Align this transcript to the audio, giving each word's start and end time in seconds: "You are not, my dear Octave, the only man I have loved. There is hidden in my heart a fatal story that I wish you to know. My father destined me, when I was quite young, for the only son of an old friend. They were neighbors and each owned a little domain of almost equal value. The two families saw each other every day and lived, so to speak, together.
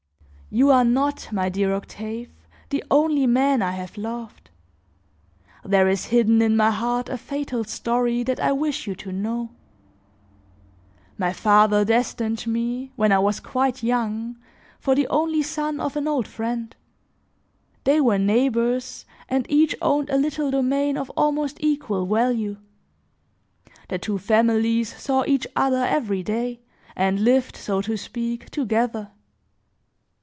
"You 0.53 0.69
are 0.69 0.83
not, 0.83 1.29
my 1.31 1.47
dear 1.47 1.73
Octave, 1.73 2.27
the 2.71 2.83
only 2.91 3.25
man 3.25 3.61
I 3.61 3.71
have 3.71 3.95
loved. 3.95 4.49
There 5.63 5.87
is 5.87 6.07
hidden 6.07 6.41
in 6.41 6.57
my 6.57 6.71
heart 6.71 7.07
a 7.07 7.17
fatal 7.17 7.63
story 7.63 8.21
that 8.23 8.37
I 8.41 8.51
wish 8.51 8.85
you 8.85 8.93
to 8.95 9.13
know. 9.13 9.51
My 11.17 11.31
father 11.31 11.85
destined 11.85 12.45
me, 12.45 12.91
when 12.97 13.13
I 13.13 13.19
was 13.19 13.39
quite 13.39 13.81
young, 13.81 14.37
for 14.77 14.93
the 14.93 15.07
only 15.07 15.41
son 15.41 15.79
of 15.79 15.95
an 15.95 16.05
old 16.05 16.27
friend. 16.27 16.75
They 17.85 18.01
were 18.01 18.17
neighbors 18.19 19.05
and 19.29 19.49
each 19.49 19.73
owned 19.81 20.09
a 20.09 20.17
little 20.17 20.51
domain 20.51 20.97
of 20.97 21.09
almost 21.11 21.59
equal 21.63 22.05
value. 22.05 22.57
The 23.87 23.99
two 23.99 24.17
families 24.17 24.93
saw 25.01 25.23
each 25.25 25.47
other 25.55 25.85
every 25.85 26.23
day 26.23 26.59
and 26.93 27.21
lived, 27.23 27.55
so 27.55 27.79
to 27.83 27.95
speak, 27.95 28.49
together. 28.49 29.11